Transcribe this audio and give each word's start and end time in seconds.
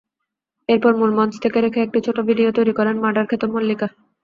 এরপর 0.69 0.91
মূল 0.99 1.11
মঞ্চ 1.17 1.33
পেছনে 1.37 1.59
রেখে 1.59 1.79
একটি 1.81 1.99
ছোট 2.05 2.17
ভিডিও 2.29 2.49
তৈরি 2.57 2.73
করেন 2.77 2.95
মার্ডার–খ্যাত 3.03 3.43
মল্লিকা। 3.53 3.87